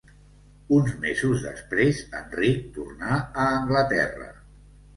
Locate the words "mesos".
1.03-1.43